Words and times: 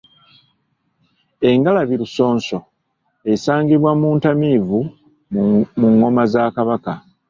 Engalabi 1.49 1.95
lusonso 2.01 2.57
esangibwa 3.33 3.91
muntamivu 4.01 4.79
mu 5.79 5.87
ngoma 5.93 6.23
za 6.33 6.43
Kabaka. 6.55 6.93